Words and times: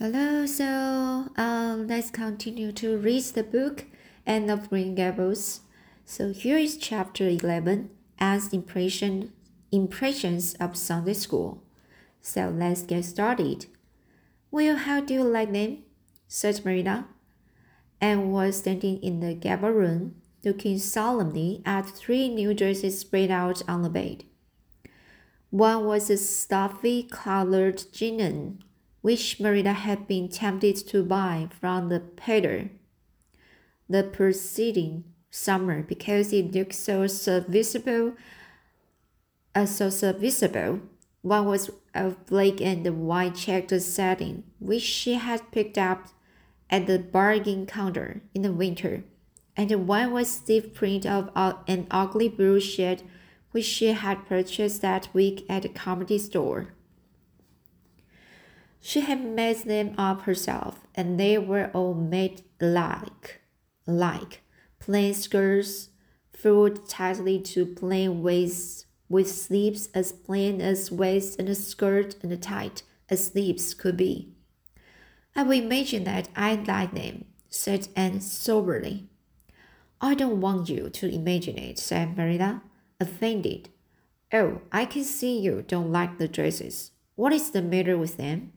Hello, 0.00 0.46
so 0.46 1.26
um, 1.36 1.88
let's 1.88 2.12
continue 2.12 2.70
to 2.70 2.96
read 2.96 3.24
the 3.34 3.42
book 3.42 3.84
Anne 4.24 4.48
of 4.48 4.70
Green 4.70 4.94
Gables. 4.94 5.62
So 6.04 6.32
here 6.32 6.56
is 6.56 6.76
chapter 6.76 7.26
11 7.26 7.90
as 8.16 8.52
impression, 8.52 9.32
impressions 9.72 10.54
of 10.60 10.76
Sunday 10.76 11.14
school. 11.14 11.64
So 12.20 12.48
let's 12.48 12.82
get 12.82 13.06
started. 13.06 13.66
Well, 14.52 14.76
how 14.76 15.00
do 15.00 15.14
you 15.14 15.24
like 15.24 15.52
them? 15.52 15.78
said 16.28 16.64
Marilla. 16.64 17.08
Anne 18.00 18.30
was 18.30 18.58
standing 18.58 19.02
in 19.02 19.18
the 19.18 19.34
gable 19.34 19.70
room, 19.70 20.14
looking 20.44 20.78
solemnly 20.78 21.60
at 21.66 21.90
three 21.90 22.28
new 22.28 22.54
dresses 22.54 23.00
spread 23.00 23.32
out 23.32 23.68
on 23.68 23.82
the 23.82 23.90
bed. 23.90 24.22
One 25.50 25.86
was 25.86 26.08
a 26.08 26.18
stuffy 26.18 27.02
colored 27.02 27.82
gingham 27.92 28.60
which 29.00 29.40
Marilla 29.40 29.72
had 29.72 30.06
been 30.06 30.28
tempted 30.28 30.76
to 30.88 31.02
buy 31.02 31.48
from 31.60 31.88
the 31.88 32.00
peddler 32.00 32.70
the 33.88 34.02
preceding 34.02 35.04
summer 35.30 35.82
because 35.82 36.32
it 36.32 36.52
looked 36.52 36.74
so 36.74 37.06
serviceable, 37.06 38.14
uh, 39.54 39.66
so 39.66 39.90
serviceable. 39.90 40.80
One 41.22 41.46
was 41.46 41.70
of 41.94 42.26
black 42.26 42.60
and 42.60 42.86
white 43.06 43.34
checked 43.34 43.78
satin, 43.80 44.44
which 44.60 44.82
she 44.82 45.14
had 45.14 45.50
picked 45.50 45.78
up 45.78 46.08
at 46.70 46.86
the 46.86 46.98
bargain 46.98 47.66
counter 47.66 48.20
in 48.34 48.42
the 48.42 48.52
winter, 48.52 49.04
and 49.56 49.88
one 49.88 50.12
was 50.12 50.28
stiff 50.28 50.74
print 50.74 51.06
of 51.06 51.30
an 51.66 51.86
ugly 51.90 52.28
blue 52.28 52.60
shade, 52.60 53.02
which 53.50 53.64
she 53.64 53.92
had 53.92 54.26
purchased 54.26 54.82
that 54.82 55.08
week 55.12 55.44
at 55.48 55.62
the 55.62 55.68
Carmody 55.68 56.18
store. 56.18 56.74
She 58.80 59.00
had 59.00 59.24
made 59.24 59.64
them 59.64 59.94
up 59.98 60.22
herself, 60.22 60.86
and 60.94 61.18
they 61.18 61.38
were 61.38 61.70
all 61.74 61.94
made 61.94 62.42
alike. 62.60 63.40
Alike. 63.86 64.42
Plain 64.78 65.14
skirts, 65.14 65.90
furled 66.32 66.88
tightly 66.88 67.40
to 67.40 67.66
plain 67.66 68.22
waists, 68.22 68.86
with 69.08 69.30
sleeves 69.30 69.88
as 69.94 70.12
plain 70.12 70.60
as 70.60 70.92
waist 70.92 71.38
and 71.38 71.48
a 71.48 71.54
skirt 71.54 72.16
and 72.22 72.30
a 72.32 72.36
tight 72.36 72.82
as 73.08 73.26
sleeves 73.26 73.74
could 73.74 73.96
be. 73.96 74.32
I 75.34 75.42
will 75.42 75.52
imagine 75.52 76.04
that 76.04 76.28
I 76.36 76.54
like 76.54 76.92
them, 76.94 77.24
said 77.48 77.88
Anne 77.96 78.20
soberly. 78.20 79.08
I 80.00 80.14
don't 80.14 80.40
want 80.40 80.68
you 80.68 80.90
to 80.90 81.12
imagine 81.12 81.58
it, 81.58 81.78
said 81.78 82.16
Marilla, 82.16 82.62
offended. 83.00 83.70
Oh, 84.32 84.60
I 84.70 84.84
can 84.84 85.04
see 85.04 85.38
you 85.38 85.64
don't 85.66 85.90
like 85.90 86.18
the 86.18 86.28
dresses. 86.28 86.92
What 87.14 87.32
is 87.32 87.50
the 87.50 87.62
matter 87.62 87.96
with 87.96 88.16
them? 88.16 88.52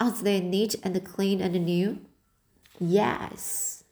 Are 0.00 0.10
they 0.10 0.40
neat 0.40 0.74
and 0.82 1.04
clean 1.04 1.42
and 1.42 1.52
new? 1.64 2.00
Yes. 2.78 3.84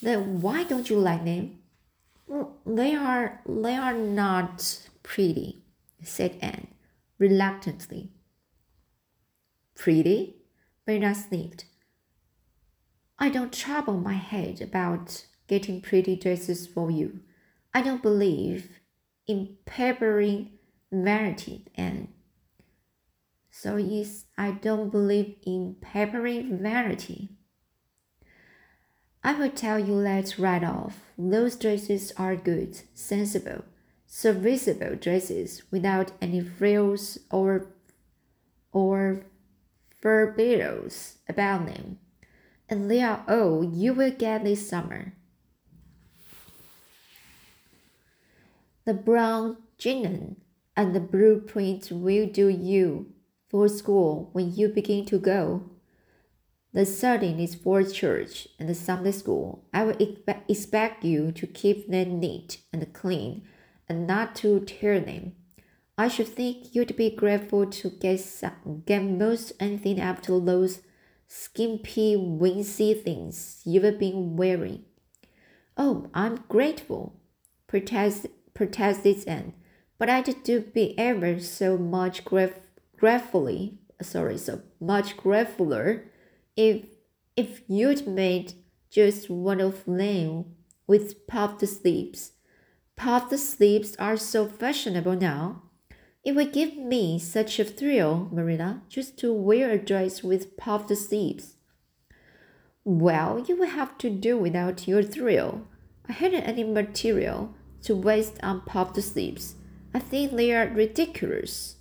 Then 0.00 0.40
why 0.40 0.64
don't 0.64 0.88
you 0.88 0.98
like 0.98 1.24
them? 1.24 1.58
They 2.64 2.94
are 2.94 3.42
they 3.46 3.76
are 3.76 3.92
not 3.92 4.88
pretty, 5.02 5.62
said 6.02 6.38
Anne, 6.40 6.68
reluctantly. 7.18 8.10
Pretty? 9.76 10.36
Bernard 10.86 11.16
sniffed. 11.16 11.66
I 13.18 13.28
don't 13.28 13.52
trouble 13.52 13.98
my 13.98 14.14
head 14.14 14.60
about 14.62 15.26
getting 15.46 15.82
pretty 15.82 16.16
dresses 16.16 16.66
for 16.66 16.90
you. 16.90 17.20
I 17.74 17.82
don't 17.82 18.02
believe 18.02 18.80
in 19.28 19.56
peppering 19.66 20.58
vanity 20.92 21.64
and 21.74 22.08
so 23.50 23.76
is 23.76 24.26
i 24.36 24.50
don't 24.50 24.90
believe 24.90 25.34
in 25.44 25.74
peppering 25.80 26.58
vanity 26.58 27.30
i 29.24 29.32
will 29.32 29.50
tell 29.50 29.78
you 29.78 30.02
that 30.02 30.38
right 30.38 30.64
off. 30.64 30.98
Those 31.16 31.56
dresses 31.56 32.12
are 32.16 32.36
good 32.36 32.80
sensible 32.94 33.64
serviceable 34.14 34.94
dresses 34.94 35.62
without 35.70 36.12
any 36.20 36.38
frills 36.38 37.18
or 37.30 37.68
or 38.70 39.24
furbelows 40.02 41.14
about 41.26 41.64
them. 41.64 41.98
And 42.68 42.90
they 42.90 43.02
are 43.02 43.24
all 43.26 43.64
you 43.64 43.94
will 43.94 44.10
get 44.10 44.44
this 44.44 44.68
summer. 44.68 45.14
The 48.84 48.92
brown 48.92 49.56
gingham 49.78 50.36
and 50.76 50.94
the 50.94 51.00
blueprint 51.00 51.90
will 51.90 52.26
do 52.26 52.48
you 52.48 53.12
for 53.48 53.68
school 53.68 54.30
when 54.32 54.54
you 54.54 54.68
begin 54.68 55.04
to 55.06 55.18
go. 55.18 55.70
The 56.72 56.86
satin 56.86 57.38
is 57.38 57.54
for 57.54 57.82
church 57.82 58.48
and 58.58 58.68
the 58.68 58.74
Sunday 58.74 59.12
school. 59.12 59.66
I 59.74 59.84
will 59.84 59.96
expect 60.48 61.04
you 61.04 61.30
to 61.32 61.46
keep 61.46 61.90
them 61.90 62.18
neat 62.18 62.62
and 62.72 62.90
clean 62.94 63.42
and 63.88 64.06
not 64.06 64.34
to 64.36 64.60
tear 64.60 64.98
them. 64.98 65.32
I 65.98 66.08
should 66.08 66.28
think 66.28 66.74
you'd 66.74 66.96
be 66.96 67.10
grateful 67.10 67.66
to 67.66 67.90
get 67.90 68.20
some, 68.20 68.82
get 68.86 69.02
most 69.02 69.52
anything 69.60 70.00
after 70.00 70.40
those 70.40 70.80
skimpy, 71.28 72.16
wincey 72.16 72.94
things 73.02 73.60
you've 73.66 73.98
been 73.98 74.36
wearing. 74.36 74.84
Oh, 75.76 76.08
I'm 76.14 76.44
grateful, 76.48 77.20
protest, 77.66 78.26
protested 78.54 79.28
Anne 79.28 79.52
but 80.02 80.10
I'd 80.10 80.42
do 80.42 80.62
be 80.62 80.98
ever 80.98 81.38
so 81.38 81.78
much 81.78 82.24
gratefully, 82.24 83.78
sorry, 84.00 84.36
so 84.36 84.62
much 84.80 85.16
gratefuler 85.16 86.06
if 86.56 86.86
if 87.36 87.62
you'd 87.68 88.08
made 88.08 88.54
just 88.90 89.30
one 89.30 89.60
of 89.60 89.84
them 89.84 90.56
with 90.88 91.24
puffed 91.28 91.64
sleeves. 91.68 92.32
Puffed 92.96 93.38
sleeves 93.38 93.94
are 94.00 94.16
so 94.16 94.48
fashionable 94.48 95.14
now. 95.14 95.62
It 96.24 96.34
would 96.34 96.52
give 96.52 96.76
me 96.76 97.20
such 97.20 97.60
a 97.60 97.64
thrill, 97.64 98.28
Marilla, 98.32 98.82
just 98.88 99.16
to 99.20 99.32
wear 99.32 99.70
a 99.70 99.78
dress 99.78 100.24
with 100.24 100.56
puffed 100.56 100.96
sleeves. 100.96 101.54
Well, 102.82 103.38
you 103.46 103.54
will 103.54 103.68
have 103.68 103.96
to 103.98 104.10
do 104.10 104.36
without 104.36 104.88
your 104.88 105.04
thrill. 105.04 105.68
I 106.08 106.12
hadn't 106.12 106.42
any 106.42 106.64
material 106.64 107.54
to 107.82 107.94
waste 107.94 108.42
on 108.42 108.62
puffed 108.62 109.00
sleeves. 109.00 109.54
I 109.94 109.98
think 109.98 110.32
they 110.32 110.52
are 110.54 110.68
ridiculous. 110.68 111.76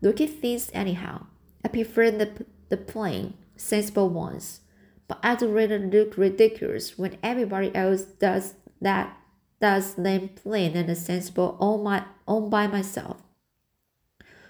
Look 0.00 0.20
at 0.20 0.30
things 0.30 0.70
anyhow. 0.74 1.26
I 1.64 1.68
prefer 1.68 2.10
the, 2.10 2.44
the 2.68 2.76
plain, 2.76 3.34
sensible 3.56 4.10
ones. 4.10 4.60
But 5.08 5.18
I'd 5.22 5.42
rather 5.42 5.78
look 5.78 6.16
ridiculous 6.16 6.98
when 6.98 7.18
everybody 7.22 7.74
else 7.74 8.02
does 8.02 8.54
that 8.80 9.16
does 9.60 9.94
them 9.94 10.28
plain 10.28 10.76
and 10.76 10.96
sensible 10.96 11.56
all 11.58 11.82
my 11.82 12.04
all 12.26 12.48
by 12.48 12.66
myself. 12.66 13.22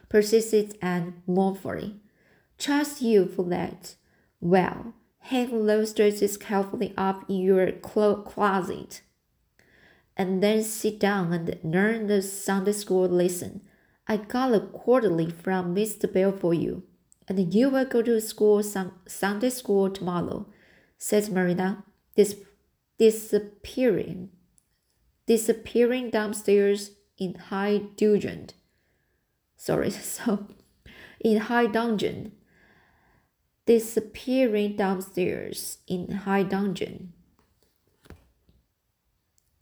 Persisted 0.09 0.77
Anne 0.83 1.23
mournfully. 1.27 2.01
Trust 2.59 3.03
you 3.03 3.27
for 3.27 3.45
that. 3.47 3.95
Well, 4.41 4.95
hang 5.19 5.67
those 5.67 5.93
dresses 5.93 6.37
carefully 6.37 6.95
up 6.97 7.29
in 7.29 7.37
your 7.37 7.73
closet 7.73 9.03
and 10.17 10.43
then 10.43 10.63
sit 10.63 11.01
down 11.01 11.33
and 11.33 11.59
learn 11.63 12.07
the 12.07 12.23
Sunday 12.23 12.73
school 12.73 13.09
lesson. 13.09 13.63
I 14.07 14.19
got 14.19 14.55
a 14.55 14.61
quarterly 14.61 15.31
from 15.31 15.75
Mr. 15.75 16.13
Bell 16.13 16.33
for 16.33 16.55
you, 16.55 16.85
and 17.27 17.55
you 17.55 17.71
will 17.71 17.85
go 17.87 18.03
to 18.03 18.21
school 18.21 18.63
sun- 18.63 18.93
Sunday 19.07 19.51
school 19.51 19.91
tomorrow, 19.91 20.47
said 20.99 21.31
Marilla, 21.33 21.85
dis- 22.15 22.37
disappearing, 22.99 24.31
disappearing 25.27 26.11
downstairs 26.11 26.93
in 27.19 27.35
high 27.35 27.79
dudgeon. 27.97 28.49
Sorry, 29.57 29.91
so 29.91 30.47
in 31.21 31.39
high 31.39 31.67
dungeon. 31.67 32.33
Disappearing 33.67 34.77
downstairs 34.77 35.79
in 35.87 36.11
high 36.11 36.43
dungeon. 36.43 37.15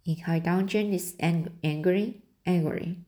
In 0.05 0.17
her 0.17 0.41
dungeon 0.41 0.93
is 0.93 1.15
ang- 1.21 1.57
angry, 1.63 2.23
angry. 2.45 2.99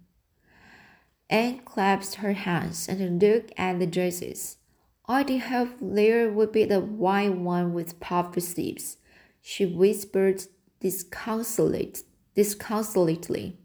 Anne 1.29 1.61
clasped 1.61 2.17
her 2.17 2.35
hands 2.35 2.89
and 2.89 3.21
looked 3.21 3.53
at 3.57 3.79
the 3.79 3.87
dresses. 3.87 4.59
I 5.07 5.23
did 5.23 5.43
hope 5.43 5.71
there 5.81 6.31
would 6.31 6.53
be 6.53 6.65
the 6.65 6.81
white 6.81 7.37
one 7.37 7.75
with 7.75 8.01
puffed 8.01 8.41
sleeves, 8.41 8.99
she 9.43 9.67
whispered 9.67 10.45
disconsolate, 10.81 12.05
disconsolately. 12.35 13.59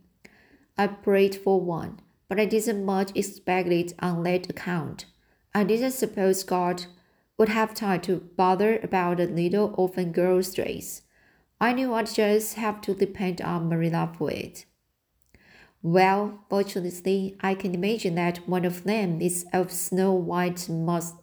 I 0.77 0.87
prayed 0.87 1.35
for 1.35 1.61
one, 1.61 1.99
but 2.27 2.39
I 2.39 2.45
didn't 2.45 2.85
much 2.85 3.11
expect 3.15 3.69
it 3.69 3.93
on 3.99 4.23
that 4.23 4.49
account. 4.49 5.05
I 5.53 5.63
didn't 5.63 5.91
suppose 5.91 6.43
God 6.43 6.85
would 7.37 7.49
have 7.49 7.73
time 7.73 8.01
to 8.01 8.17
bother 8.35 8.79
about 8.79 9.19
a 9.19 9.25
little 9.25 9.73
orphan 9.77 10.11
girl's 10.11 10.53
dress. 10.53 11.03
I 11.61 11.73
knew 11.73 11.93
I'd 11.93 12.07
just 12.07 12.55
have 12.55 12.79
to 12.81 12.93
depend 12.93 13.41
on 13.41 13.67
Marilla 13.67 14.13
for 14.17 14.31
it. 14.31 14.65
Well, 15.81 16.39
fortunately, 16.49 17.37
I 17.41 17.53
can 17.53 17.73
imagine 17.73 18.15
that 18.15 18.47
one 18.47 18.65
of 18.65 18.83
them 18.83 19.21
is 19.21 19.45
of 19.51 19.71
snow 19.71 20.13
white 20.13 20.69
mus- 20.69 21.13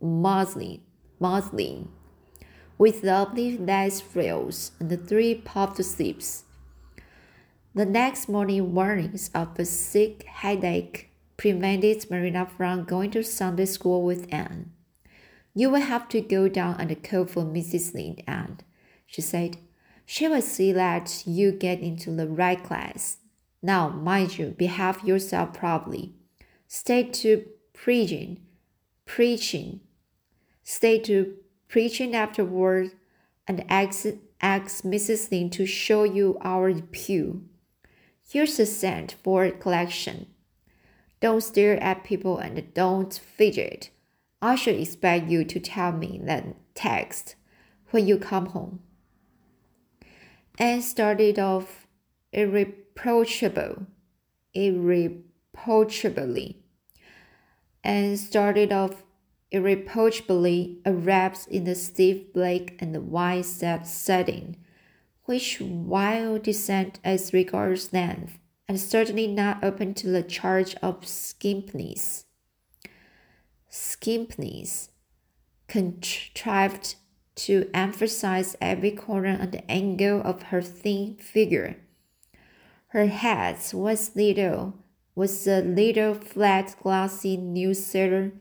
muslin, 0.00 0.80
muslin, 1.18 1.88
with 2.78 3.04
lovely 3.04 3.56
lace 3.58 4.00
frills 4.00 4.72
and 4.80 5.08
three 5.08 5.34
puffed 5.34 5.82
sleeves. 5.84 6.44
The 7.74 7.84
next 7.84 8.28
morning, 8.28 8.74
warnings 8.74 9.30
of 9.34 9.58
a 9.58 9.66
sick 9.66 10.24
headache 10.24 11.10
prevented 11.36 12.10
Marilla 12.10 12.46
from 12.56 12.84
going 12.84 13.10
to 13.10 13.22
Sunday 13.22 13.66
school 13.66 14.02
with 14.02 14.26
Anne. 14.32 14.72
You 15.54 15.70
will 15.70 15.82
have 15.82 16.08
to 16.10 16.22
go 16.22 16.48
down 16.48 16.76
and 16.78 17.02
call 17.02 17.26
for 17.26 17.44
Mrs. 17.44 17.94
Lynde, 17.94 18.22
Anne, 18.26 18.58
she 19.06 19.22
said. 19.22 19.58
She 20.04 20.28
will 20.28 20.42
see 20.42 20.72
that 20.72 21.24
you 21.26 21.52
get 21.52 21.80
into 21.80 22.10
the 22.10 22.28
right 22.28 22.62
class. 22.62 23.18
Now, 23.62 23.88
mind 23.88 24.38
you, 24.38 24.54
behave 24.56 25.02
yourself 25.02 25.54
properly. 25.54 26.12
Stay 26.68 27.04
to 27.04 27.44
preaching, 27.72 28.40
preaching. 29.04 29.80
Stay 30.62 30.98
to 31.00 31.34
preaching 31.68 32.14
afterward 32.14 32.92
and 33.48 33.64
ask, 33.68 34.06
ask 34.40 34.84
Mrs. 34.84 35.30
Lynde 35.30 35.52
to 35.54 35.66
show 35.66 36.04
you 36.04 36.38
our 36.42 36.72
pew. 36.74 37.44
Here's 38.28 38.58
a 38.58 38.66
cent 38.66 39.16
for 39.22 39.50
collection. 39.50 40.26
Don't 41.20 41.42
stare 41.42 41.82
at 41.82 42.04
people 42.04 42.38
and 42.38 42.72
don't 42.74 43.14
fidget. 43.14 43.90
I 44.42 44.54
should 44.54 44.76
expect 44.76 45.28
you 45.28 45.44
to 45.44 45.60
tell 45.60 45.92
me 45.92 46.20
that 46.24 46.44
text 46.74 47.36
when 47.90 48.06
you 48.06 48.18
come 48.18 48.46
home. 48.46 48.80
Anne 50.58 50.80
started 50.80 51.38
off 51.38 51.86
irreproachable, 52.32 53.86
irreproachably, 54.54 56.56
and 57.84 58.18
started 58.18 58.72
off 58.72 59.02
irreproachably 59.52 60.80
wrapped 60.86 61.46
in 61.48 61.64
the 61.64 61.74
stiff 61.74 62.32
black 62.32 62.74
and 62.78 62.94
the 62.94 63.00
white 63.00 63.44
set 63.44 63.86
setting, 63.86 64.56
which, 65.24 65.60
while 65.60 66.38
decent 66.38 67.00
as 67.04 67.34
regards 67.34 67.92
length, 67.92 68.38
and 68.66 68.80
certainly 68.80 69.26
not 69.26 69.62
open 69.62 69.92
to 69.94 70.08
the 70.08 70.22
charge 70.22 70.74
of 70.76 71.02
skimpiness, 71.02 72.24
skimpiness, 73.70 74.88
contrived 75.68 76.96
to 77.36 77.70
emphasize 77.72 78.56
every 78.60 78.90
corner 78.90 79.36
and 79.40 79.62
angle 79.68 80.20
of 80.22 80.44
her 80.44 80.62
thin 80.62 81.16
figure. 81.16 81.76
Her 82.88 83.06
hat 83.06 83.70
was 83.74 84.16
little, 84.16 84.74
was 85.14 85.46
a 85.46 85.60
little 85.60 86.14
flat, 86.14 86.74
glossy 86.82 87.36
new 87.36 87.74
cedar, 87.74 88.32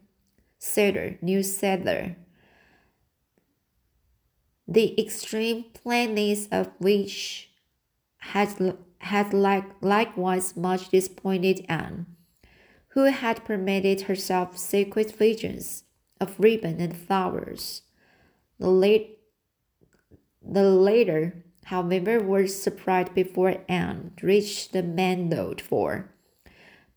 cedar, 0.57 1.17
new 1.21 1.43
cedar, 1.43 2.15
the 4.67 4.99
extreme 4.99 5.65
plainness 5.73 6.47
of 6.51 6.71
which 6.79 7.51
had 8.17 8.75
had 8.99 9.33
like, 9.33 9.65
likewise 9.81 10.55
much 10.55 10.89
disappointed 10.89 11.63
Anne, 11.69 12.07
who 12.89 13.03
had 13.03 13.45
permitted 13.45 14.01
herself 14.01 14.57
secret 14.57 15.11
visions 15.11 15.83
of 16.19 16.39
ribbon 16.39 16.81
and 16.81 16.97
flowers. 16.97 17.83
The, 18.59 18.69
late, 18.69 19.19
the 20.41 20.63
later, 20.63 21.43
however, 21.65 22.19
was 22.19 22.61
surprised 22.61 23.13
before 23.13 23.57
Anne 23.67 24.11
reached 24.21 24.71
the 24.71 24.83
road 25.31 25.59
for, 25.59 26.13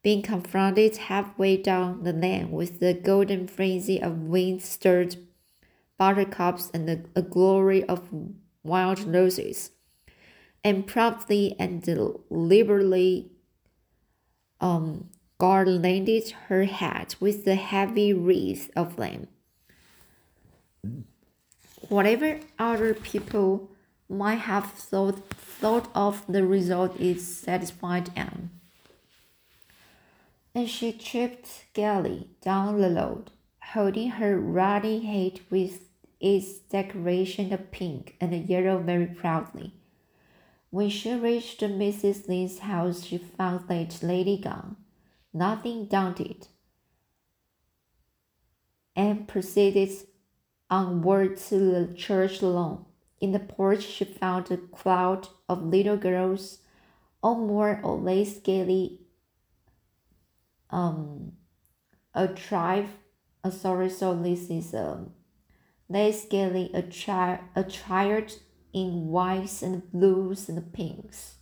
being 0.02 0.22
confronted 0.22 0.96
halfway 0.96 1.56
down 1.56 2.04
the 2.04 2.12
lane 2.12 2.52
with 2.52 2.78
the 2.78 2.94
golden 2.94 3.48
frenzy 3.48 4.00
of 4.00 4.22
wind-stirred 4.22 5.16
buttercups 5.98 6.70
and 6.72 6.88
a, 6.88 7.00
a 7.16 7.22
glory 7.22 7.82
of 7.84 8.08
wild 8.62 9.00
roses, 9.00 9.72
and 10.62 10.86
promptly 10.86 11.56
and 11.58 11.82
deliberately 11.82 13.32
um, 14.60 15.10
garlanded 15.38 16.30
her 16.46 16.64
hat 16.64 17.16
with 17.18 17.44
the 17.44 17.56
heavy 17.56 18.12
wreath 18.12 18.70
of 18.76 18.94
flame. 18.94 19.26
Whatever 21.88 22.40
other 22.58 22.92
people 22.92 23.70
might 24.08 24.40
have 24.40 24.72
thought, 24.72 25.18
thought 25.30 25.88
of 25.94 26.24
the 26.28 26.44
result 26.44 26.98
is 26.98 27.26
satisfied 27.26 28.10
Anne. 28.16 28.50
And 30.54 30.68
she 30.68 30.92
tripped 30.92 31.66
gaily 31.72 32.30
down 32.42 32.80
the 32.80 32.90
road, 32.90 33.30
holding 33.60 34.10
her 34.10 34.38
ruddy 34.38 35.00
head 35.00 35.40
with 35.50 35.88
its 36.20 36.58
decoration 36.58 37.52
of 37.52 37.70
pink 37.70 38.16
and 38.20 38.48
yellow 38.48 38.78
very 38.78 39.06
proudly. 39.06 39.74
When 40.70 40.90
she 40.90 41.14
reached 41.14 41.60
Mrs. 41.60 42.28
Lynde's 42.28 42.58
house, 42.58 43.04
she 43.04 43.18
found 43.18 43.68
that 43.68 44.02
lady 44.02 44.36
gone, 44.36 44.76
nothing 45.32 45.86
daunted, 45.86 46.48
and 48.96 49.28
proceeded 49.28 49.90
onward 50.70 51.36
to 51.36 51.58
the 51.58 51.94
church 51.94 52.42
lawn. 52.42 52.84
In 53.20 53.32
the 53.32 53.38
porch, 53.38 53.82
she 53.82 54.04
found 54.04 54.50
a 54.50 54.56
crowd 54.56 55.28
of 55.48 55.62
little 55.62 55.96
girls, 55.96 56.58
all 57.22 57.36
more 57.36 57.80
or 57.82 57.96
less 57.96 58.38
gaily 58.38 59.00
um, 60.70 61.32
a 62.14 62.28
tribe. 62.28 62.88
Uh, 63.42 63.50
sorry, 63.50 63.88
so 63.88 64.14
this 64.14 64.50
is 64.50 64.74
um, 64.74 65.12
less 65.88 66.26
gaily 66.26 66.70
attri- 66.74 67.40
attired 67.56 68.34
in 68.72 69.08
whites 69.08 69.62
and 69.62 69.90
blues 69.90 70.48
and 70.48 70.72
pinks, 70.72 71.36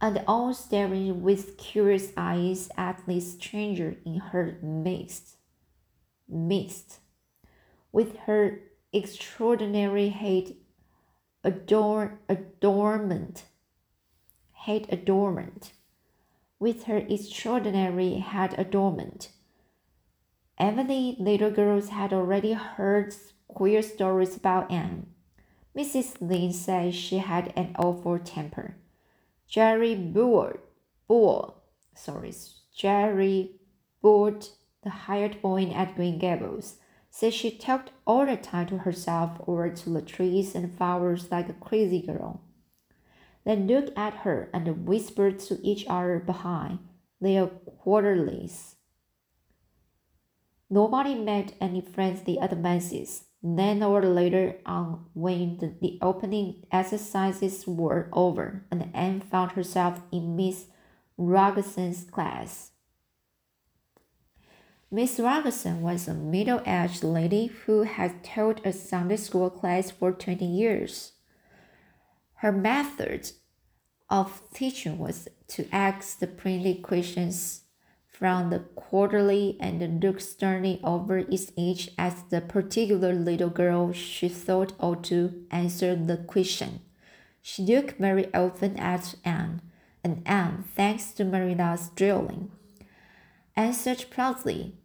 and 0.00 0.24
all 0.26 0.54
staring 0.54 1.22
with 1.22 1.56
curious 1.58 2.12
eyes 2.16 2.70
at 2.76 3.02
this 3.06 3.34
stranger 3.34 3.96
in 4.04 4.16
her 4.18 4.58
midst. 4.62 5.36
midst 6.26 7.00
with 7.94 8.16
her 8.26 8.58
extraordinary 8.92 10.08
head 10.08 10.52
ador- 11.44 12.18
adornment, 12.28 13.44
head 14.50 14.84
adornment, 14.90 15.72
with 16.58 16.84
her 16.84 16.96
extraordinary 17.08 18.14
head 18.14 18.52
adornment. 18.58 19.28
Emily 20.58 21.14
little 21.20 21.52
girls 21.52 21.90
had 21.90 22.12
already 22.12 22.54
heard 22.54 23.14
queer 23.46 23.80
stories 23.80 24.36
about 24.36 24.72
Anne. 24.72 25.06
Mrs. 25.76 26.16
Lynde 26.20 26.52
said 26.52 26.94
she 26.96 27.18
had 27.18 27.52
an 27.54 27.76
awful 27.78 28.18
temper. 28.18 28.74
Jerry 29.46 29.94
Bull, 29.94 30.54
Bull, 31.06 31.62
sorry, 31.94 32.34
Jerry 32.76 33.52
Bull, 34.02 34.40
the 34.82 34.90
hired 34.90 35.40
boy 35.40 35.66
at 35.70 35.94
Green 35.94 36.18
Gables, 36.18 36.78
said 37.14 37.32
she 37.32 37.48
talked 37.48 37.92
all 38.08 38.26
the 38.26 38.36
time 38.36 38.66
to 38.66 38.78
herself 38.78 39.30
or 39.46 39.70
to 39.70 39.88
the 39.88 40.02
trees 40.02 40.52
and 40.52 40.76
flowers 40.76 41.30
like 41.30 41.48
a 41.48 41.52
crazy 41.52 42.02
girl. 42.02 42.40
They 43.44 43.54
looked 43.54 43.96
at 43.96 44.24
her 44.24 44.50
and 44.52 44.84
whispered 44.84 45.38
to 45.46 45.60
each 45.62 45.86
other 45.88 46.18
behind 46.18 46.80
their 47.20 47.46
quarterlies. 47.46 48.74
Nobody 50.68 51.14
made 51.14 51.54
any 51.60 51.80
friends 51.80 52.22
the 52.22 52.38
advances. 52.38 53.26
Then 53.40 53.84
or 53.84 54.02
later 54.02 54.56
on, 54.66 55.06
when 55.14 55.58
the, 55.58 55.72
the 55.80 55.98
opening 56.02 56.66
exercises 56.72 57.64
were 57.64 58.08
over 58.12 58.64
and 58.72 58.90
Anne 58.92 59.20
found 59.20 59.52
herself 59.52 60.00
in 60.10 60.34
Miss 60.34 60.66
Rogerson's 61.16 62.10
class, 62.10 62.72
Miss 64.94 65.18
Rogerson 65.18 65.80
was 65.80 66.06
a 66.06 66.14
middle 66.14 66.62
aged 66.64 67.02
lady 67.02 67.46
who 67.46 67.82
had 67.82 68.22
taught 68.22 68.64
a 68.64 68.72
Sunday 68.72 69.16
school 69.16 69.50
class 69.50 69.90
for 69.90 70.12
20 70.12 70.44
years. 70.44 71.14
Her 72.34 72.52
method 72.52 73.32
of 74.08 74.40
teaching 74.54 74.98
was 74.98 75.26
to 75.48 75.66
ask 75.72 76.20
the 76.20 76.28
printed 76.28 76.84
questions 76.84 77.62
from 78.06 78.50
the 78.50 78.60
quarterly 78.76 79.56
and 79.58 80.00
look 80.00 80.20
sternly 80.20 80.78
over 80.84 81.24
each 81.28 81.90
as 81.98 82.22
the 82.30 82.40
particular 82.40 83.12
little 83.14 83.50
girl 83.50 83.92
she 83.92 84.28
thought 84.28 84.74
ought 84.78 85.02
to 85.06 85.44
answer 85.50 85.96
the 85.96 86.18
question. 86.18 86.78
She 87.42 87.62
looked 87.62 87.98
very 87.98 88.32
often 88.32 88.76
at 88.78 89.16
Anne, 89.24 89.60
and 90.04 90.22
Anne, 90.24 90.62
thanks 90.76 91.10
to 91.14 91.24
Marilla's 91.24 91.88
drilling, 91.96 92.52
answered 93.56 94.06
proudly 94.08 94.76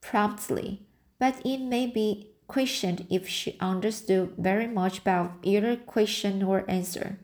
promptly, 0.00 0.86
but 1.18 1.40
it 1.44 1.58
may 1.58 1.86
be 1.86 2.30
questioned 2.46 3.06
if 3.10 3.28
she 3.28 3.56
understood 3.60 4.34
very 4.38 4.66
much 4.66 4.98
about 5.00 5.32
either 5.42 5.76
question 5.76 6.42
or 6.42 6.64
answer. 6.68 7.18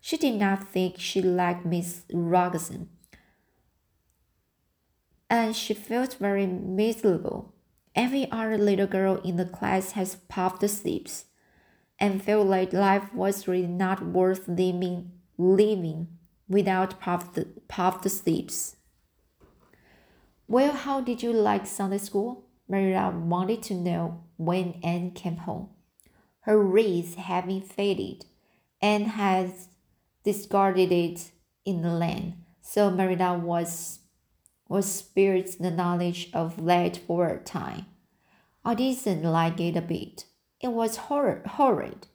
She 0.00 0.16
did 0.16 0.36
not 0.36 0.68
think 0.68 0.98
she 0.98 1.20
liked 1.20 1.66
Miss 1.66 2.02
Rogerson, 2.12 2.88
and 5.28 5.54
she 5.54 5.74
felt 5.74 6.14
very 6.14 6.46
miserable. 6.46 7.54
Every 7.94 8.30
other 8.30 8.56
little 8.56 8.86
girl 8.86 9.16
in 9.24 9.36
the 9.36 9.44
class 9.44 9.92
has 9.92 10.14
puffed 10.28 10.68
sleeves, 10.70 11.26
and 11.98 12.22
felt 12.22 12.46
like 12.46 12.72
life 12.72 13.12
was 13.12 13.46
really 13.46 13.66
not 13.66 14.06
worth 14.06 14.48
living, 14.48 15.12
living 15.36 16.08
without 16.48 17.00
puffed, 17.00 17.38
puffed 17.68 18.08
sleeves. 18.10 18.76
Well, 20.50 20.72
how 20.72 21.00
did 21.00 21.22
you 21.22 21.32
like 21.32 21.64
Sunday 21.64 21.98
school? 21.98 22.48
Marilla 22.68 23.16
wanted 23.16 23.62
to 23.62 23.74
know 23.74 24.24
when 24.36 24.80
Anne 24.82 25.12
came 25.12 25.36
home. 25.36 25.68
Her 26.40 26.58
wreath 26.58 27.14
having 27.14 27.62
faded, 27.62 28.24
Anne 28.82 29.04
had 29.04 29.52
discarded 30.24 30.90
it 30.90 31.30
in 31.64 31.82
the 31.82 31.92
lane, 31.92 32.44
so 32.60 32.90
Marilla 32.90 33.38
was 33.38 34.00
was 34.68 34.90
spared 34.90 35.46
the 35.60 35.70
knowledge 35.70 36.30
of 36.34 36.64
that 36.64 36.96
for 36.96 37.28
a 37.28 37.38
time. 37.38 37.86
I 38.64 38.74
didn't 38.74 39.22
like 39.22 39.60
it 39.60 39.76
a 39.76 39.80
bit. 39.80 40.24
It 40.60 40.72
was 40.72 40.96
horrid. 40.96 41.46
horrid. 41.46 42.08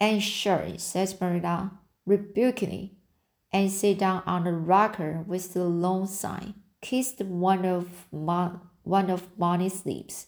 And 0.00 0.22
sure, 0.22 0.78
says 0.78 1.20
Marilla 1.20 1.72
rebukingly 2.06 3.01
and 3.52 3.70
sat 3.70 3.98
down 3.98 4.22
on 4.26 4.44
the 4.44 4.52
rocker 4.52 5.24
with 5.26 5.52
the 5.52 5.64
long 5.64 6.06
sign, 6.06 6.54
kissed 6.80 7.20
one 7.20 7.64
of 7.64 8.06
one 8.10 9.10
of 9.10 9.38
Bonny's 9.38 9.84
lips, 9.84 10.26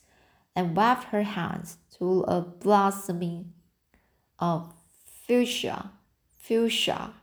and 0.54 0.76
waved 0.76 1.04
her 1.04 1.22
hands 1.22 1.78
to 1.98 2.22
a 2.22 2.40
blossoming 2.40 3.52
of 4.38 4.72
fuchsia. 5.26 5.90
Fuchsia. 6.38 7.14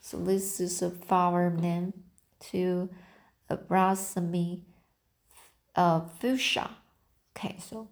So 0.00 0.16
this 0.18 0.60
is 0.60 0.80
a 0.80 0.90
flower 0.90 1.50
name 1.50 1.92
to 2.50 2.88
a 3.48 3.56
blossoming 3.56 4.64
uh, 5.74 6.00
fuchsia. 6.20 6.70
Okay, 7.36 7.56
so 7.58 7.88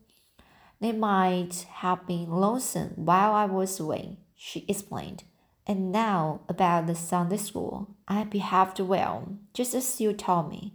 they 0.80 0.92
might 0.92 1.66
have 1.70 2.06
been 2.06 2.30
lonesome 2.30 2.92
while 2.94 3.32
I 3.32 3.44
was 3.46 3.80
away, 3.80 4.18
she 4.36 4.64
explained. 4.68 5.24
And 5.68 5.92
now 5.92 6.40
about 6.48 6.87
the 6.87 6.94
Sunday 6.94 7.37
school. 7.37 7.94
I 8.08 8.25
behaved 8.25 8.80
well, 8.80 9.37
just 9.52 9.75
as 9.75 10.00
you 10.00 10.14
told 10.14 10.48
me. 10.48 10.72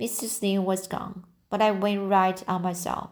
Mrs. 0.00 0.40
Lynde 0.40 0.64
was 0.64 0.86
gone, 0.86 1.24
but 1.50 1.60
I 1.60 1.72
went 1.72 2.08
right 2.08 2.40
on 2.46 2.62
myself. 2.62 3.10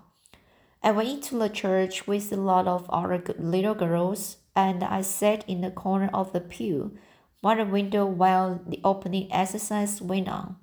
I 0.81 0.93
went 0.93 1.09
into 1.09 1.37
the 1.37 1.49
church 1.49 2.07
with 2.07 2.31
a 2.31 2.37
lot 2.37 2.69
of 2.69 2.89
other 2.89 3.21
little 3.37 3.75
girls, 3.75 4.37
and 4.55 4.85
I 4.85 5.01
sat 5.01 5.45
in 5.49 5.63
the 5.63 5.73
corner 5.73 6.11
of 6.15 6.33
the 6.33 6.41
pew 6.41 6.97
by 7.43 7.57
the 7.57 7.65
window 7.65 8.07
while 8.07 8.61
the 8.65 8.81
opening 8.85 9.33
exercise 9.33 10.01
went 10.01 10.29
on. 10.29 10.57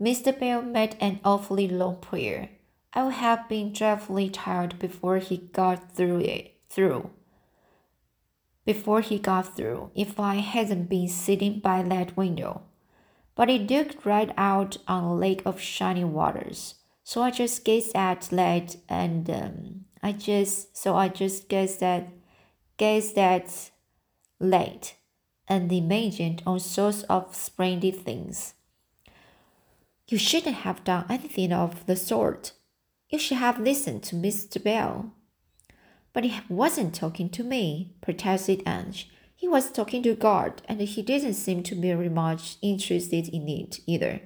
Mr. 0.00 0.38
Bell 0.38 0.62
made 0.62 0.96
an 1.00 1.20
awfully 1.24 1.66
long 1.66 1.96
prayer. 1.96 2.50
I 2.92 3.02
would 3.02 3.14
have 3.14 3.48
been 3.48 3.72
dreadfully 3.72 4.30
tired 4.30 4.78
before 4.78 5.18
he 5.18 5.38
got 5.38 5.92
through 5.92 6.20
it 6.20 6.54
through 6.68 7.10
before 8.66 9.00
he 9.00 9.18
got 9.18 9.56
through 9.56 9.90
if 9.94 10.20
I 10.20 10.34
hadn't 10.34 10.90
been 10.90 11.08
sitting 11.08 11.60
by 11.60 11.82
that 11.84 12.16
window. 12.16 12.62
But 13.34 13.48
it 13.48 13.70
looked 13.70 14.04
right 14.04 14.32
out 14.36 14.76
on 14.88 15.04
a 15.04 15.14
lake 15.14 15.42
of 15.46 15.60
shining 15.60 16.12
waters. 16.12 16.74
So 17.04 17.22
I 17.22 17.30
just 17.30 17.64
gazed 17.64 17.94
at 17.94 18.22
that 18.32 18.76
and 18.88 19.30
um, 19.30 19.84
I 20.02 20.12
just 20.12 20.76
so 20.76 20.96
I 20.96 21.08
just 21.08 21.48
gazed 21.48 21.82
at 21.82 22.08
gazed 22.76 23.16
at 23.16 23.70
late 24.40 24.96
and 25.48 25.72
imagined 25.72 26.42
all 26.44 26.58
sorts 26.58 27.04
of 27.04 27.34
splendid 27.34 28.04
things. 28.04 28.54
You 30.08 30.18
shouldn't 30.18 30.56
have 30.56 30.84
done 30.84 31.06
anything 31.08 31.52
of 31.52 31.86
the 31.86 31.96
sort. 31.96 32.52
You 33.08 33.18
should 33.18 33.38
have 33.38 33.60
listened 33.60 34.02
to 34.04 34.16
Mr. 34.16 34.62
Bell. 34.62 35.12
But 36.16 36.24
he 36.24 36.40
wasn't 36.48 36.94
talking 36.94 37.28
to 37.28 37.44
me, 37.44 37.92
protested 38.00 38.62
Anne. 38.64 38.94
He 39.34 39.46
was 39.46 39.70
talking 39.70 40.02
to 40.04 40.14
God, 40.14 40.62
and 40.66 40.80
he 40.80 41.02
didn't 41.02 41.34
seem 41.34 41.62
to 41.64 41.74
be 41.74 41.92
very 41.92 42.08
much 42.08 42.56
interested 42.62 43.28
in 43.28 43.46
it 43.50 43.80
either. 43.84 44.22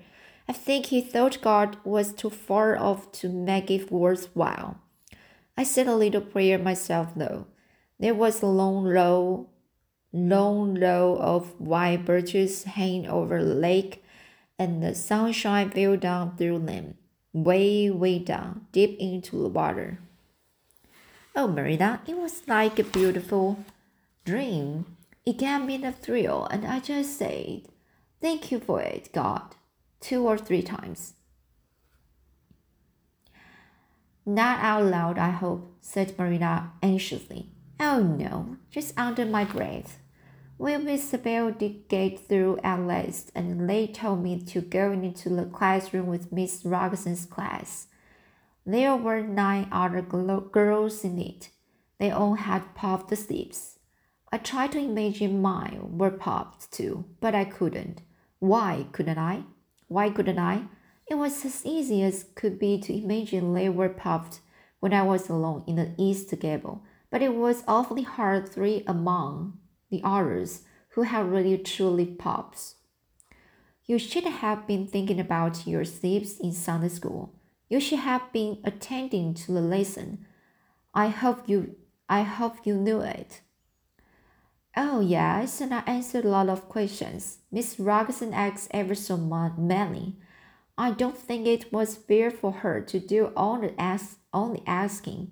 I 0.49 0.53
think 0.53 0.87
he 0.87 1.01
thought 1.01 1.43
God 1.43 1.79
was 1.83 2.13
too 2.13 2.31
far 2.31 2.79
off 2.79 3.11
to 3.19 3.29
make 3.29 3.73
it 3.73 3.91
worthwhile. 3.91 4.79
I 5.57 5.65
said 5.65 5.89
a 5.89 5.97
little 5.97 6.21
prayer 6.21 6.61
myself, 6.61 7.09
though. 7.17 7.49
There 7.99 8.15
was 8.15 8.41
a 8.41 8.47
long 8.47 8.85
row, 8.85 9.49
long 10.13 10.79
row 10.79 11.17
of 11.19 11.61
white 11.61 12.05
birches 12.05 12.63
hanging 12.63 13.09
over 13.09 13.43
the 13.43 13.57
lake, 13.57 14.05
and 14.61 14.81
the 14.81 14.95
sunshine 14.95 15.71
fell 15.71 15.97
down 15.97 16.37
through 16.37 16.61
them, 16.61 16.99
way, 17.33 17.91
way 17.91 18.21
down, 18.21 18.69
deep 18.71 18.97
into 19.01 19.43
the 19.43 19.49
water. 19.49 19.99
Oh, 21.37 21.47
Marilla, 21.47 22.01
it 22.07 22.17
was 22.17 22.43
like 22.49 22.79
a 22.79 22.85
beautiful 22.85 23.65
dream. 24.25 24.97
It 25.25 25.39
gave 25.39 25.63
me 25.63 25.77
the 25.77 25.93
thrill, 25.93 26.49
and 26.51 26.67
I 26.67 26.81
just 26.81 27.17
said, 27.17 27.63
Thank 28.21 28.51
you 28.51 28.59
for 28.59 28.81
it, 28.81 29.13
God, 29.13 29.55
two 30.01 30.27
or 30.27 30.37
three 30.37 30.63
times. 30.63 31.15
Not 34.27 34.59
out 34.61 34.85
loud, 34.85 35.19
I 35.19 35.31
hope, 35.31 35.77
said 35.81 36.19
Marilla 36.19 36.73
anxiously. 36.83 37.51
Oh 37.79 38.01
no, 38.01 38.57
just 38.71 38.99
under 38.99 39.25
my 39.25 39.45
breath. 39.45 39.99
Well, 40.59 40.81
Mr. 40.81 41.23
Bell 41.23 41.53
did 41.53 41.89
get 41.89 42.29
through 42.29 42.59
at 42.63 42.81
last, 42.81 43.33
and 43.35 43.69
they 43.69 43.87
told 43.87 44.23
me 44.23 44.39
to 44.43 44.61
go 44.61 44.93
into 44.93 45.31
the 45.31 45.47
classroom 45.47 46.07
with 46.07 46.33
Miss 46.33 46.65
Rogerson's 46.65 47.25
class. 47.25 47.87
There 48.67 48.95
were 48.97 49.23
nine 49.23 49.69
other 49.73 50.03
girls 50.03 51.05
in 51.05 51.19
it. 51.19 51.51
They 51.99 52.11
all 52.11 52.35
had 52.35 52.75
puffed 52.75 53.17
sleeves. 53.17 53.79
I 54.33 54.39
tried 54.39 54.73
to 54.73 54.79
imagine 54.79 55.43
mine 55.43 55.99
were 55.99 56.11
puffed 56.11 56.71
too, 56.71 57.05
but 57.21 57.35
I 57.35 57.45
couldn't. 57.45 58.03
Why 58.39 58.87
couldn't 58.93 59.19
I? 59.19 59.45
Why 59.89 60.11
couldn't 60.11 60.39
I? 60.39 60.65
It 61.07 61.17
was 61.17 61.45
as 61.45 61.67
easy 61.67 62.03
as 62.03 62.27
could 62.35 62.59
be 62.59 62.79
to 62.81 62.97
imagine 62.97 63.55
they 63.55 63.69
were 63.69 63.89
puffed 63.89 64.41
when 64.79 64.95
I 64.95 65.03
was 65.03 65.29
alone 65.29 65.65
in 65.67 65.77
the 65.77 65.95
east 65.99 66.33
gable, 66.39 66.85
but 67.11 67.23
it 67.23 67.35
was 67.35 67.65
awfully 67.67 68.03
hard 68.03 68.49
three 68.49 68.85
among 68.87 69.59
the 69.91 70.01
others 70.05 70.63
who 70.91 71.03
had 71.03 71.31
really 71.31 71.59
truly 71.59 72.07
puffs. 72.07 72.77
You 73.87 73.99
should 73.99 74.25
have 74.25 74.67
been 74.67 74.87
thinking 74.87 75.19
about 75.19 75.67
your 75.67 75.85
sleeves 75.85 76.39
in 76.39 76.53
Sunday 76.53 76.89
school. 76.89 77.35
You 77.71 77.81
should 77.81 78.01
have 78.01 78.33
been 78.33 78.59
attending 78.65 79.33
to 79.35 79.53
the 79.53 79.61
lesson. 79.61 80.27
I 80.93 81.09
hope 81.09 81.49
you 81.49 81.77
I 82.09 82.23
hope 82.23 82.67
you 82.67 82.75
knew 82.75 83.01
it. 83.01 83.41
Oh 84.77 85.01
yes, 85.01 85.61
and 85.61 85.73
I 85.73 85.83
answered 85.87 86.25
a 86.25 86.29
lot 86.29 86.49
of 86.49 86.69
questions. 86.69 87.39
Miss 87.51 87.79
Rogerson 87.79 88.35
asked 88.35 88.69
ever 88.73 88.95
so 88.95 89.17
many. 89.17 90.17
I 90.77 90.91
don't 90.91 91.17
think 91.17 91.47
it 91.47 91.73
was 91.73 91.95
fair 91.95 92.31
for 92.31 92.53
her 92.53 92.81
to 92.81 92.99
do 92.99 93.33
all 93.37 93.61
the 93.61 93.81
ask 93.81 94.19
the 94.33 94.63
asking. 94.67 95.31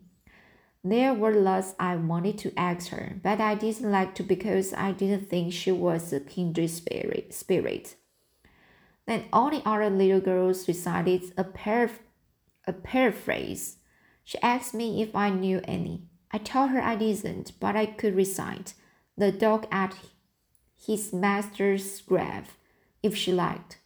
There 0.85 1.14
were 1.14 1.33
lots 1.33 1.75
I 1.80 1.97
wanted 1.97 2.38
to 2.38 2.52
ask 2.57 2.88
her, 2.90 3.18
but 3.23 3.40
I 3.40 3.57
didn't 3.57 3.90
like 3.90 4.14
to 4.14 4.23
because 4.23 4.73
I 4.73 4.92
didn't 4.92 5.28
think 5.28 5.52
she 5.52 5.73
was 5.73 6.12
a 6.12 6.21
kindred 6.21 6.71
spirit. 6.71 7.35
spirit. 7.35 7.97
Then 9.07 9.25
all 9.33 9.50
the 9.50 9.62
other 9.66 9.90
little 9.90 10.21
girls 10.21 10.68
recited 10.68 11.33
a 11.37 11.45
pair 11.45 11.90
a 12.68 12.72
paraphrase. 12.72 13.78
She 14.25 14.38
asked 14.42 14.75
me 14.75 15.02
if 15.02 15.16
I 15.16 15.30
knew 15.30 15.60
any. 15.64 16.02
I 16.30 16.38
told 16.38 16.70
her 16.70 16.82
I 16.82 16.96
didn't, 16.96 17.52
but 17.58 17.75
I 17.75 17.87
could 17.87 18.14
recite 18.14 18.75
The 19.16 19.32
dog 19.32 19.66
at 19.72 19.96
his 20.76 21.12
master's 21.12 22.00
grave, 22.02 22.56
if 23.02 23.16
she 23.16 23.32
liked. 23.32 23.78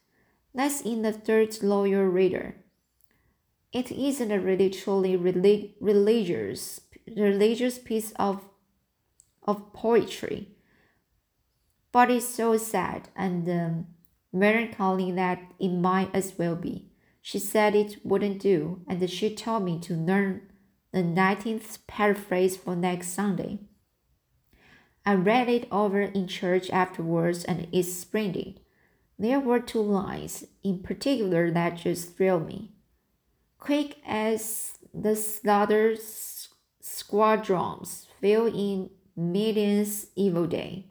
That's 0.55 0.83
in 0.83 1.01
the 1.01 1.13
third 1.13 1.63
lawyer 1.63 2.11
reader. 2.11 2.57
It 3.73 3.91
isn't 3.91 4.31
a 4.31 4.39
really 4.39 4.69
truly 4.69 5.17
relig- 5.17 5.75
religious 5.81 6.81
religious 7.17 7.79
piece 7.79 8.13
of 8.17 8.45
of 9.45 9.73
poetry, 9.73 10.49
but 11.91 12.11
it's 12.11 12.29
so 12.29 12.57
sad 12.59 13.09
and 13.17 13.49
um, 13.49 13.87
melancholy 14.33 15.11
that 15.13 15.41
it 15.59 15.71
might 15.71 16.15
as 16.15 16.39
well 16.39 16.55
be. 16.55 16.92
She 17.23 17.39
said 17.39 17.77
it 17.77 18.05
wouldn't 18.05 18.41
do, 18.41 18.83
and 18.89 19.09
she 19.09 19.35
told 19.35 19.63
me 19.63 19.79
to 19.81 19.95
learn 19.95 20.43
the 20.93 21.03
19th 21.03 21.79
paraphrase 21.87 22.57
for 22.57 22.75
next 22.75 23.09
Sunday. 23.09 23.61
I 25.07 25.15
read 25.15 25.49
it 25.49 25.69
over 25.71 26.03
in 26.03 26.27
church 26.27 26.69
afterwards, 26.71 27.45
and 27.45 27.69
it's 27.73 27.93
splendid. 27.93 28.61
There 29.19 29.41
were 29.41 29.61
two 29.61 29.81
lines 29.81 30.45
in 30.65 30.81
particular 30.81 31.51
that 31.53 31.77
just 31.77 32.17
thrilled 32.17 32.47
me. 32.47 32.73
Quick 33.59 33.99
as 34.05 34.79
the 34.93 35.15
slaughter 35.15 35.95
squadrons 36.81 38.09
fell 38.21 38.47
in 38.47 38.91
Midian's 39.17 40.09
evil 40.17 40.47
day. 40.47 40.87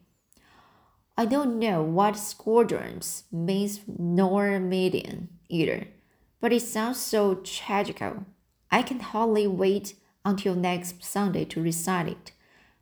I 1.16 1.26
don't 1.26 1.58
know 1.58 1.82
what 1.82 2.16
squadrons 2.16 3.24
means 3.30 3.80
nor 3.86 4.58
Midian 4.58 5.28
either, 5.50 5.88
but 6.42 6.52
it 6.52 6.60
sounds 6.60 6.98
so 6.98 7.36
tragical. 7.36 8.26
I 8.68 8.82
can 8.82 8.98
hardly 8.98 9.46
wait 9.46 9.94
until 10.24 10.56
next 10.56 11.02
Sunday 11.04 11.44
to 11.46 11.62
recite 11.62 12.08
it. 12.08 12.32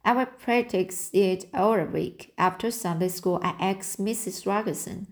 I 0.02 0.14
will 0.14 0.24
practice 0.24 1.10
it 1.12 1.44
all 1.52 1.84
week. 1.84 2.32
After 2.38 2.70
Sunday 2.70 3.08
school, 3.08 3.38
I 3.42 3.54
asked 3.60 4.00
Mrs. 4.00 4.46
Rogerson, 4.46 5.08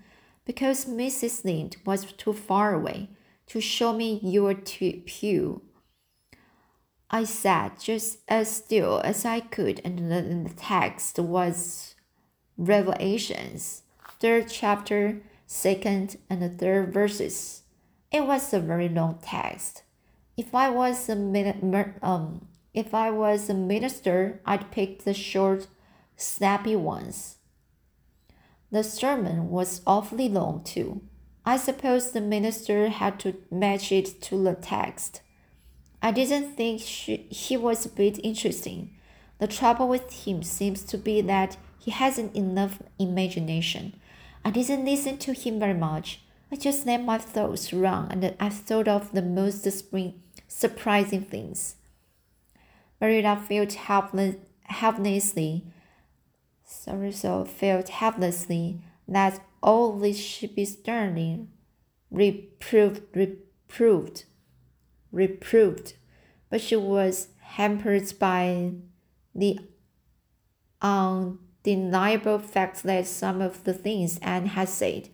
because 0.47 0.87
Mrs. 0.87 1.45
Lynde 1.45 1.77
was 1.85 2.11
too 2.13 2.33
far 2.33 2.73
away, 2.73 3.11
to 3.49 3.61
show 3.61 3.93
me 3.93 4.19
your 4.23 4.55
pew. 4.55 5.61
I 7.11 7.25
sat 7.25 7.79
just 7.79 8.21
as 8.29 8.51
still 8.51 9.03
as 9.05 9.27
I 9.27 9.41
could, 9.41 9.83
and 9.85 10.11
the 10.11 10.51
text 10.57 11.19
was 11.19 11.95
Revelations, 12.57 13.83
third 14.21 14.49
chapter, 14.49 15.21
second 15.47 16.17
and 16.31 16.59
third 16.59 16.95
verses. 16.95 17.63
It 18.11 18.27
was 18.27 18.53
a 18.53 18.61
very 18.61 18.89
long 18.89 19.19
text. 19.23 19.83
If 20.37 20.55
I 20.55 20.71
was 20.71 21.09
a 21.09 21.15
um, 22.03 22.49
if 22.73 22.95
I 22.95 23.11
was 23.11 23.51
a 23.51 23.55
minister, 23.55 24.41
I'd 24.47 24.71
pick 24.71 25.05
the 25.05 25.15
short, 25.15 25.67
snappy 26.17 26.77
ones. 26.77 27.39
The 28.71 28.85
sermon 28.85 29.51
was 29.51 29.81
awfully 29.87 30.29
long, 30.29 30.63
too. 30.63 31.03
I 31.45 31.57
suppose 31.57 32.11
the 32.11 32.21
minister 32.21 32.89
had 32.89 33.19
to 33.21 33.37
match 33.51 33.91
it 33.91 34.21
to 34.23 34.43
the 34.43 34.55
text. 34.55 35.23
I 36.03 36.13
didn't 36.13 36.55
think 36.55 36.83
she, 36.83 37.27
he 37.31 37.57
was 37.57 37.87
a 37.87 37.89
bit 37.89 38.21
interesting. 38.23 38.95
The 39.39 39.47
trouble 39.47 39.89
with 39.89 40.27
him 40.27 40.43
seems 40.43 40.83
to 40.85 40.99
be 40.99 41.21
that 41.23 41.57
he 41.79 41.91
hasn't 41.91 42.37
enough 42.37 42.83
imagination. 42.99 43.99
I 44.45 44.51
didn't 44.51 44.85
listen 44.85 45.17
to 45.19 45.33
him 45.33 45.59
very 45.59 45.75
much. 45.75 46.21
I 46.51 46.57
just 46.57 46.87
let 46.87 47.05
my 47.05 47.19
thoughts 47.19 47.73
run 47.73 48.11
and 48.11 48.35
I 48.41 48.49
thought 48.49 48.89
of 48.89 49.13
the 49.13 49.23
most 49.23 49.67
surprising 50.49 51.23
things. 51.23 51.77
Marilla 53.01 53.37
felt 53.37 53.75
helpless, 53.75 54.37
helplessly, 54.63 55.65
sorry, 56.65 57.13
so 57.13 57.45
felt 57.45 57.89
helplessly 57.91 58.81
that 59.07 59.41
all 59.63 59.99
this 59.99 60.19
should 60.19 60.55
be 60.55 60.65
sternly 60.65 61.47
reproved, 62.11 63.03
reproved, 63.15 64.25
reproved, 65.13 65.95
but 66.51 66.61
she 66.61 66.77
was 66.77 67.29
hampered 67.41 68.13
by 68.19 68.73
the 69.35 69.59
undeniable 70.81 72.39
fact 72.39 72.83
that 72.83 73.07
some 73.07 73.41
of 73.43 73.65
the 73.65 73.75
things 73.75 74.19
Anne 74.23 74.47
had 74.47 74.69
said, 74.69 75.11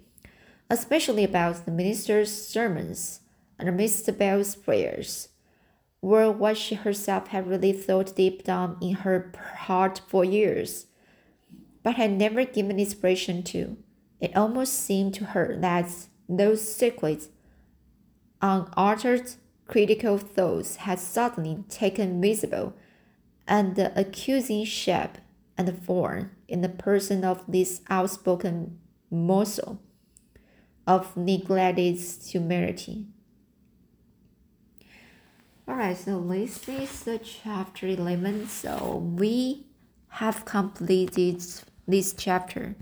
especially 0.71 1.25
about 1.25 1.65
the 1.65 1.71
minister's 1.71 2.31
sermons 2.31 3.21
and 3.59 3.69
Mr. 3.79 4.17
Bell's 4.17 4.57
prayers, 4.57 5.29
were 6.05 6.31
what 6.31 6.57
she 6.57 6.75
herself 6.75 7.29
had 7.29 7.49
really 7.49 7.73
thought 7.73 8.15
deep 8.15 8.45
down 8.45 8.77
in 8.83 8.95
her 8.97 9.33
heart 9.57 10.01
for 10.07 10.25
years, 10.25 10.87
but 11.83 11.95
had 11.95 12.11
never 12.11 12.45
given 12.45 12.79
expression 12.79 13.43
to. 13.43 13.77
It 14.21 14.37
almost 14.37 14.75
seemed 14.75 15.15
to 15.15 15.25
her 15.27 15.57
that 15.61 15.91
those 16.29 16.61
secret, 16.61 17.29
unuttered 18.43 19.33
critical 19.67 20.19
thoughts 20.19 20.77
had 20.77 20.99
suddenly 20.99 21.65
taken 21.71 22.21
visible 22.21 22.75
and 23.49 23.79
accusing 23.79 24.65
shape 24.65 25.19
and 25.57 25.83
form 25.85 26.31
in 26.49 26.61
the 26.61 26.69
person 26.69 27.25
of 27.25 27.45
this 27.49 27.81
outspoken 27.89 28.79
morsel 29.11 29.81
of 30.87 31.17
neglected 31.17 31.99
humanity. 32.27 33.07
Alright, 35.67 35.97
so 35.97 36.21
this 36.21 36.69
is 36.69 37.05
the 37.05 37.19
chapter 37.19 37.87
11. 37.87 38.49
So 38.49 38.97
we 39.17 39.67
have 40.09 40.45
completed 40.45 41.43
this 41.87 42.13
chapter. 42.13 42.77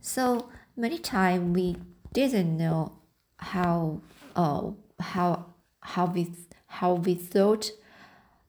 So 0.00 0.48
many 0.76 0.98
times 0.98 1.54
we 1.54 1.76
didn't 2.12 2.56
know 2.56 2.98
how 3.36 4.00
uh, 4.34 4.70
how 4.98 5.46
how 5.82 6.06
we 6.06 6.32
how 6.66 6.94
we 6.94 7.14
thought 7.14 7.70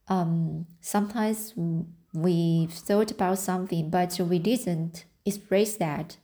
um 0.07 0.65
sometimes 0.81 1.53
we 2.13 2.67
thought 2.69 3.11
about 3.11 3.39
something 3.39 3.89
but 3.89 4.19
we 4.19 4.37
didn't 4.39 5.05
express 5.25 5.75
that 5.77 6.17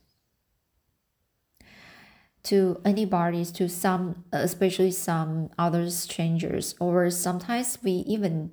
to 2.44 2.80
anybody, 2.84 3.44
to 3.44 3.68
some, 3.68 4.24
especially 4.32 4.90
some 4.90 5.50
other 5.58 5.90
strangers, 5.90 6.74
or 6.80 7.10
sometimes 7.10 7.78
we 7.82 7.92
even 8.06 8.50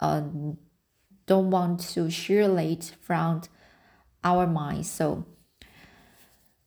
uh, 0.00 0.22
don't 1.26 1.50
want 1.50 1.80
to 1.80 2.10
share 2.10 2.58
it 2.58 2.92
from 3.00 3.42
our 4.24 4.46
mind. 4.46 4.86
So 4.86 5.26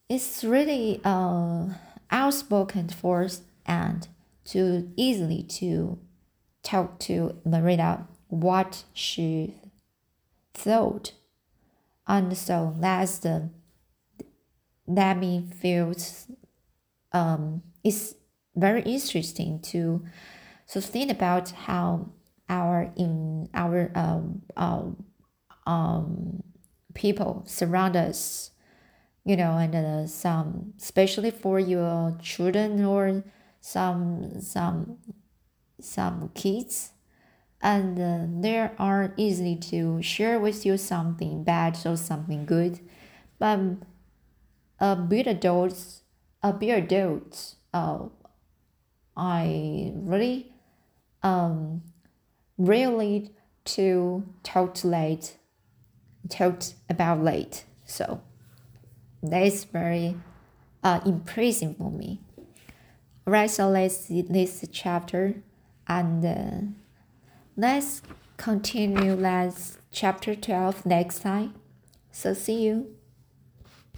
it's 0.10 0.43
really 0.43 1.02
uh, 1.04 1.67
outspoken 2.12 2.89
for 2.89 3.28
and 3.65 4.08
to 4.45 4.91
easily 4.97 5.43
to 5.43 5.97
talk 6.63 7.00
to 7.00 7.38
Marita 7.45 8.06
what 8.28 8.84
she 8.93 9.56
thought. 10.54 11.13
And 12.08 12.36
so 12.38 12.76
that's 12.78 13.19
the 13.19 13.50
that 14.88 15.17
me 15.17 15.46
feels 15.60 16.28
um, 17.13 17.62
it's 17.84 18.15
very 18.56 18.82
interesting 18.84 19.60
to 19.62 20.04
so 20.65 20.80
think 20.80 21.12
about 21.12 21.52
how 21.52 22.10
our 22.50 22.91
in 22.96 23.50
our 23.54 23.91
um, 23.96 24.41
um, 24.58 25.04
um, 25.65 26.44
people 26.94 27.44
surround 27.46 27.96
us 27.96 28.52
you 29.26 29.36
know 29.38 29.58
and 29.58 29.76
uh, 29.76 30.08
some 30.08 30.74
especially 30.82 31.32
for 31.32 31.60
your 31.60 32.17
children 32.22 32.84
or 32.84 33.24
some 33.62 34.41
some 34.41 34.98
some 35.80 36.30
kids. 36.34 36.91
And 37.62 38.00
uh, 38.00 38.41
they 38.41 38.58
are 38.78 39.13
easy 39.17 39.56
to 39.56 40.02
share 40.02 40.39
with 40.39 40.65
you 40.65 40.78
something 40.78 41.44
bad 41.44 41.78
or 41.86 41.96
something 41.96 42.46
good. 42.46 42.80
But 43.38 43.60
a 44.82 44.96
bit 44.96 45.28
adults, 45.28 46.02
a 46.41 46.52
bit 46.52 46.84
adults, 46.84 47.56
uh, 47.74 48.00
I 49.15 49.94
really 49.96 50.52
um 51.24 51.84
really 52.58 53.32
to 53.63 54.24
talk 54.44 54.84
late, 54.84 55.38
talked 56.30 56.74
about 56.89 57.24
late. 57.24 57.63
So 57.86 58.22
that 59.22 59.44
is 59.44 59.63
very 59.65 60.17
uh 60.84 61.00
impressive 61.06 61.78
for 61.78 61.91
me. 61.91 62.20
Right, 63.26 63.52
so 63.52 63.70
let's 63.70 64.08
this 64.08 64.65
chapter 64.72 65.44
and 65.88 66.26
uh, 66.26 66.72
let's 67.56 68.02
continue 68.38 69.13
let's 69.13 69.78
chapter 69.91 70.36
12 70.36 70.88
next 70.88 71.20
time. 71.20 71.54
So 72.12 72.34
see 72.34 72.63
you. 72.63 72.96